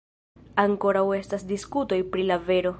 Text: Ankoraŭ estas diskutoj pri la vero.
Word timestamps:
Ankoraŭ 0.63 1.03
estas 1.19 1.45
diskutoj 1.53 2.03
pri 2.15 2.29
la 2.33 2.43
vero. 2.51 2.69